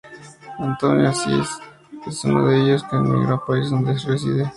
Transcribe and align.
Antonio 0.57 1.09
Asís 1.09 1.47
es 2.07 2.23
uno 2.23 2.47
de 2.47 2.59
ellos 2.59 2.83
que 2.85 2.95
emigró 2.95 3.35
a 3.35 3.45
París 3.45 3.69
donde 3.69 3.93
reside. 3.93 4.49